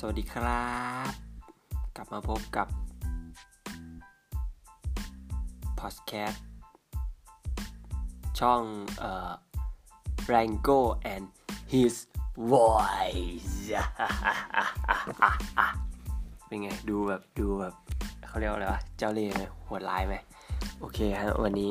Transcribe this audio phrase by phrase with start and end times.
[0.00, 0.66] สวัสดีครั
[1.10, 1.12] บ
[1.96, 2.68] กลับมาพบกับ
[5.80, 6.44] พอดแคสต์
[8.38, 8.62] ช่อง
[8.98, 9.32] เอ่อ
[10.32, 10.80] Rango
[11.12, 11.26] and
[11.72, 11.94] his
[12.52, 13.54] voice
[16.46, 17.74] เป็นไง ดูแบบ ดูแบบ
[18.26, 20.14] เขาเรียกว่าอะไรวะ เจ้าเล่ห์ไหมโหดร้ายไหม
[20.78, 21.70] โอเคฮะ วันนี้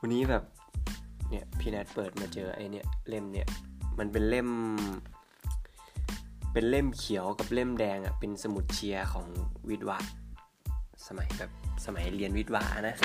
[0.00, 0.42] วันนี้แบบ
[1.28, 3.46] เนี่ย พี่แนทเปิดมาเจอไอ้เนี่ย เล่มเนี่ย
[3.98, 4.48] มันเป็นเล่ม
[6.52, 9.26] เป็นเล่มเขียวกับเล่มแดงอะเป็นสมุดเชียร์ของ
[9.68, 9.98] วิทย์วะ
[11.06, 11.50] สมัยแบบ
[11.84, 12.96] สมัยเรียนวิทย์วะนะ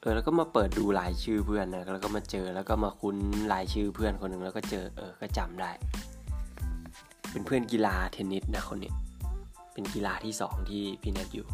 [0.00, 3.16] เออแล้วก็มาเปิดดูรายชื่อเพื่อนนะแล้วก็มาเจอแล้วก็มาคุ้น
[3.52, 5.70] รายชื่อเพื่อนคนหนึ่งแล้วก็เจอเออก็จำได้
[7.30, 8.92] เป็นเพื่อนกีฬาเทนนิสนะคนนี้
[9.72, 11.46] เป็นกีฬาที่สองที่พี่แนทอยู่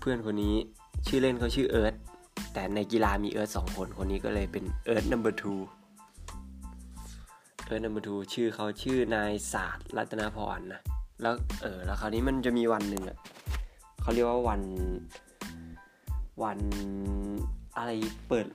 [0.00, 0.54] เพื่อนคนนี้
[1.06, 1.94] ชื่อเล่นเขาชื่อเอิร์ธ
[2.52, 5.79] แต่ในกีฬามีเอิร์ธสองคนคนนี้ก็เลยเป็นเอิร์ธ number two เอิร์
[7.76, 10.80] ธ two number two ชื่อเขาชื่อนายศาสตร์รัตนพรนะ
[11.22, 13.16] แล้วเออแล้วคราวนี้มันจะมีวันหนึ่งอะ
[14.02, 14.60] เขาเรียกว่าวัน
[16.42, 16.58] วัน
[17.76, 17.90] อะไร
[18.28, 18.46] เปิด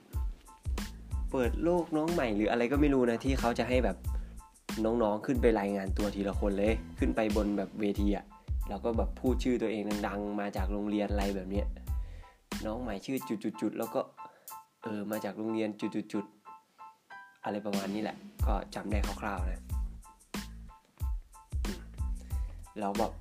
[1.32, 3.98] เปิดโลกน้องใหม่หรืออะไรก็ไม่รู้นะที่เขาจะให้แบบ
[4.84, 8.26] น้องๆขึ้นไปรายงานตัวทีละคนเลย ขึ้นไปบนแบบเวทีอะ
[8.70, 11.66] แล้วก็แบบพูดชื่อตัวเองดังๆ มาจากโรงเรียนอะไรแบบเนี้ย
[12.66, 13.18] น้องใหม่ชื่อ
[13.62, 14.02] จุดๆๆแล้วก็
[14.84, 16.45] เออมาจากโรงเรียนจุดๆ
[17.46, 19.64] อะไรประมาณนี้แหละ ก็จำได้คร่าวๆนะ
[22.80, 23.12] แล้วแบบ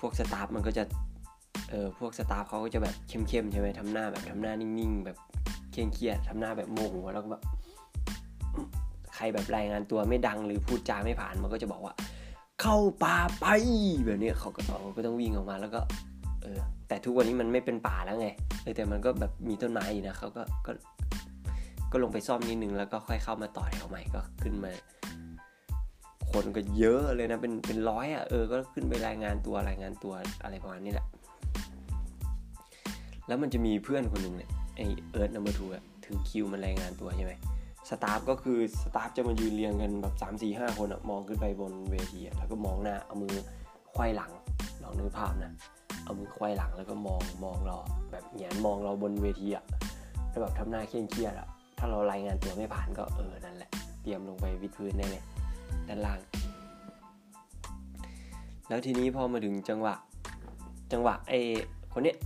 [0.00, 0.84] พวกสตาฟมันก็จะ
[1.70, 5.16] เออพวกสตาฟเขาก็จะแบบเข้มๆใช่ไหมทำหน้าแบบทำหน้านิ่งๆ แบบ
[5.72, 7.42] เคร่งเครียดทำหน้าแบบโมโหแล้วก็แบบ
[9.14, 11.94] ใครแบบรายงานตัวไม่ดังหรือพูดจาไม่ผ่านมันก็จะบอกว่า
[12.60, 13.46] เข้าป่าไป
[14.06, 15.80] แบบนี้เขาก็เขาก็ต้องวิ่งออกมาแล้วก็
[16.42, 16.58] เออ
[16.88, 18.28] แต่ทุกวันนี้มันไม่เป็นป่าแล้วไง
[18.62, 20.70] เออแต่มันก็แบบมีต้นไม้อยู่นะเขาก็ก็
[21.94, 24.72] ก็ลงไปซ่อมนิดนึงแล้วก็ค่อยเข้ามาต่อแถวใหม่ก็ขึ้นมา
[26.32, 31.06] คนก็เยอะเลยนะเป็นเป็นร้อยอะเออก็ขึ้นไปรายงานตัวรายงานตัวอะไรประมาณนี้แหละ
[33.26, 34.80] แล้วมันจะมีเพื่อนคนหนึ่งเนี่ยไอ
[35.10, 37.32] เอิร์ธนัมเบอร์ทูอะถึงคิวมันรายงานตัวใช่ไหม
[37.88, 43.34] สตาฟก็คือสตาฟจะมายืนเรียงกันแบบ3 4 5 คนอะมองขึ้นไปบนเวทีอะแล้วก็มองหน้าเอามือ
[43.94, 44.32] ควายหลัง
[44.82, 45.52] ลองนึกภาพนะ
[46.04, 47.76] เอามือควายหลังแล้วก็มองมองเรา
[48.10, 49.64] แบบแหงนมองเราบนเวทีอะ
[50.30, 51.48] แล้วแบบทำหน้าเคร่งเครียดอะ
[51.78, 53.70] ถ้าเรารายงานตัวไม่ผ่านก็เออนั่นแหละ
[54.02, 55.22] เตรียมลงไปวิดพื้นได้เลย
[55.88, 56.20] ด้านล่าง
[58.68, 59.94] แล้วทีนี้พอมาถึงจังหวะ
[60.92, 61.38] จังหวะไอ้
[61.92, 62.16] คนเนี้ย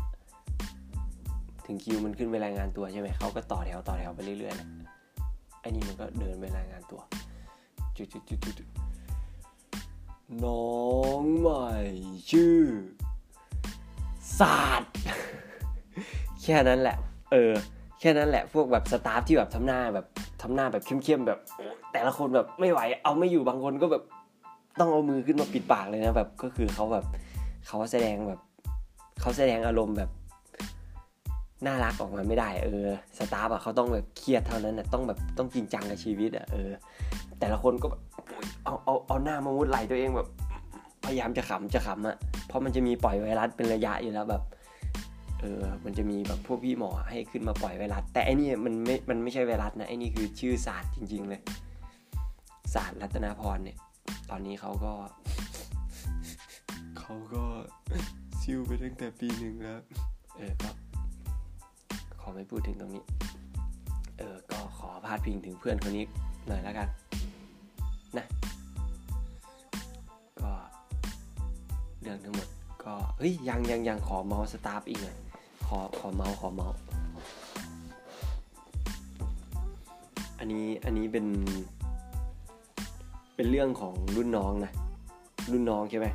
[1.66, 4.68] ถึงคิวมันขึ้นไปรายงานตัวใช่ไหมเขาก็ต่อแถวต่อแถวไปเรื่อยๆนะ
[5.60, 7.00] ไอ้นี่มันก็เดินไปรายงานตัว
[7.96, 8.68] จุดจุดจุดจุด
[10.44, 10.78] น้อ
[11.20, 11.66] งใหม่
[12.30, 12.60] ชื่อ
[14.38, 14.92] ศาสตร์
[16.42, 16.96] แค่นั้นแหละ
[17.32, 17.52] เออ
[18.00, 20.06] แค่นั้นแหละพวกแบบสตาฟที่แบบทำหน้าแบบ
[20.42, 21.38] ทำหน้าแบบเข้มๆแบบ
[21.92, 24.02] แต่ละคนแบบไม่ไหว เอาไม่อยู่บางคนก็แบบ
[24.78, 27.04] ต้องเอามือขึ้นมาปิดปากเลยนะแบบก็คือเขาแบบ
[27.66, 28.40] เขาแสดงแบบ
[29.20, 30.10] เขาแสดงอารมณ์แบบ
[31.66, 32.86] น่ารักออกมาไม่ได้ เออ
[33.18, 36.70] สตาฟอะเขาต้องแบบเครียดเท่านั้นนะต้องแบบต้องจริงจังกับชีวิตอะเออ
[37.40, 37.86] แต่ละคนก็
[38.64, 40.28] เอาเอาเอาหน้ามามุดไหลตัวเองแบบ
[41.04, 42.16] พยายามจะขำจะขำอะ
[42.48, 44.42] เพราะมันจะมีปล่อยไวรัสเป็นระยะอยู่แล้วแบบ
[45.40, 51.40] เออมันจะมีแบบพวกพี่หมอให้ขึ้นมาปล่อยไวรัส แต่อันนี้มันไม่ มันไม่ใช่ไวรัสนะไอ้นี่คือชื่อศาสตร์จริง ๆ เลย
[52.74, 53.76] ศาสตร์รัตนาพรเนี่ย
[54.30, 54.92] ตอนนี้เขาก็
[56.98, 57.42] เขาก็
[58.40, 59.80] ซิวไปตั้งแต่ปีหนึ่งแล้ว
[60.36, 60.70] เออก็
[62.20, 63.04] ขอไม่พูดถึงตรงนี้
[64.18, 66.04] เออก็ขอพาดพิงถึงเพื่อนคนนี้
[66.48, 66.88] หน่อยแล้วกัน
[68.16, 68.26] นะ
[70.40, 70.50] ก็
[72.02, 72.48] เรื่องทั้งหมด
[72.84, 75.16] ก็เฮ้ยยังยังยังขอเมาส์สตาฟอีกหน่อย
[75.68, 76.78] ขอขอเมาส์ขอเมาส์
[80.38, 81.26] อันนี้อันนี้เป็น
[83.36, 84.72] เป็นเรื่องของรุ่นน้องนะ
[85.52, 86.06] รุ่นน้องใช่ไหม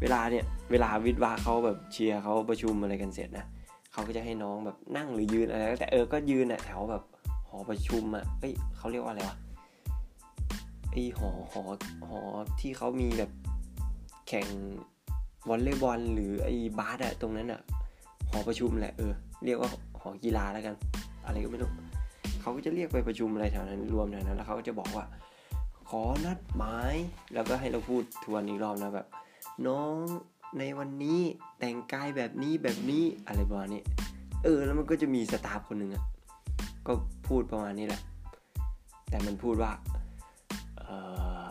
[0.00, 3.46] เวลาเนี่ยเวลาวิทวาเขาแบบเชียร์เขาประชุมอะไรกันเสร็จนะ
[3.92, 7.02] เขาก็จะให้น้องแบบนั่งหรือยืนอะไรแต่เออก็ยืนอะแถวแบบ
[7.48, 9.36] หอประชุมอะเอ้ยเขาเรียกว่าอะไรวะ
[10.90, 11.62] ไอหอหอ
[12.08, 12.20] หอ
[12.60, 13.30] ที่เขามีแบบ
[14.28, 14.46] แข่ง
[15.48, 16.48] วอลเลย์บอลหรือไอ
[16.78, 17.60] บาสอะตรงนั้นอะ
[18.30, 19.12] หอประชุมแหละเออ
[19.44, 19.70] เรียกว่า
[20.00, 20.74] หอกีฬาแล้วกัน
[21.24, 21.70] อะไรก็ไม่รู้
[22.40, 25.04] เขาก็จะเรียกไปประชุมอะไรแถวนั้นรวมแถวนั้นแล้วเขาก็จะบอกว่า
[25.88, 26.94] ขอนัดหมาย
[27.34, 29.06] แล้วก็ให้เราพูดทวนอีกรอบนะแบบ
[29.66, 29.94] น้อง
[30.58, 31.20] ในวันนี้
[31.58, 33.82] แต่งกายแบบนี้แบบนี้อะไรประมาณนี้
[34.44, 36.04] เออแล้วมันก็จะมีสตาฟคนหนึ่งอะ
[36.86, 36.92] ก็
[37.28, 38.00] พูดประมาณนี้แหละ
[39.08, 39.72] แต่มันพูดว่า
[40.78, 40.84] เอ
[41.40, 41.42] อ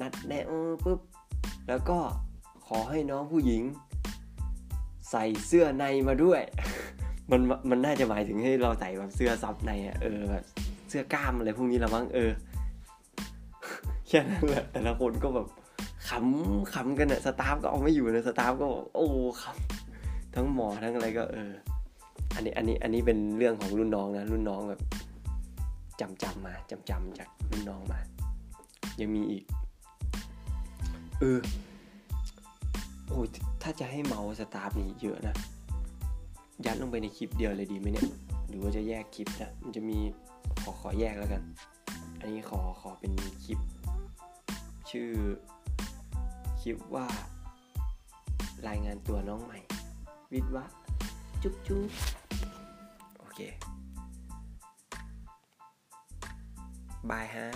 [0.00, 0.44] นัดแนะ
[0.84, 1.00] ปุ๊บ
[1.68, 1.98] แล้วก็
[2.66, 3.62] ขอให้น้องผู้หญิง
[5.10, 6.42] ใส่เสื้อในมาด้วย
[7.30, 7.40] มัน
[7.70, 10.44] มันน่าจะหมายถึงให้เราใส่แบบเสื้อซับในอะเออแบบ
[10.88, 12.30] เสื้อกล้ามอะไรพวกนี้ละมั้งเออ
[14.08, 15.46] แค่นั้นแหละแต่ละคนก็แบบ
[16.08, 19.08] ขำขำกันอะสตาฟก็เอาไม่อยู่นะสตาฟก็บอกโอ้
[19.42, 21.52] ขำทั้งหมอทั้งอะไรก็เออ
[22.34, 24.80] อันนี้อันนี้อันนี้เป็นเรื่องของรุ่นน้องนะรุ่นน้องแบบ
[26.00, 28.00] จำจำมาจำจำจากรุ่นน้องมา
[29.00, 29.44] ยังมีอีก
[31.20, 31.38] เออ
[33.18, 33.30] อ้ย
[33.62, 35.34] ถ้าจะให้เมาสตาฟนี่เยอะนะ
[36.64, 38.08] ยัดลงไปในคลิปเดียวเลยดีไหมเนี่ย
[38.48, 39.98] หรือว่าจะแยกคลิปนะ มันจะมี
[40.62, 41.42] ขอขอแยกแล้วกัน
[42.20, 43.12] อันนี้ขอขอเป็น
[43.44, 43.58] คลิป
[44.90, 45.10] ชื่อ
[46.60, 47.06] คลิปว่า
[48.68, 49.58] รายงานตัวน้องใหม่
[50.32, 50.64] วิทวะ
[51.42, 51.90] จุ๊บจุ๊บ
[53.18, 53.40] โอเค
[57.10, 57.46] บายฮะ